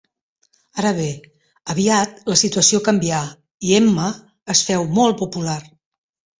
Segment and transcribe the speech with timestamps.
[0.83, 1.09] Ara bé,
[1.73, 3.21] aviat la situació canvià
[3.71, 4.11] i Emma
[4.57, 5.63] es féu molt popular.